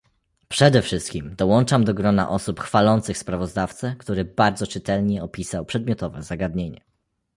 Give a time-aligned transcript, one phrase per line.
[0.47, 6.81] Przede wszystkim dołączam do grona osób chwalących sprawozdawcę, który bardzo czytelnie opisał przedmiotowe zagadnienie